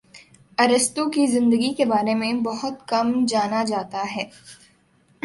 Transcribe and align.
ارسطو 0.57 1.03
کی 1.09 1.25
زندگی 1.27 1.73
کے 1.73 1.85
بارے 1.85 2.13
میں 2.15 2.31
بہت 2.43 2.87
کم 2.87 3.13
جانا 3.25 3.63
جاتا 3.63 4.05
ہے 4.15 4.23